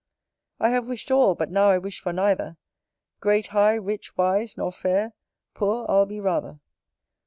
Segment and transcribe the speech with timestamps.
[0.59, 2.57] I have wish'd all, but now I wish for neither.
[3.19, 5.13] Great, high, rich, wise, nor fair:
[5.53, 6.59] poor I'll be rather.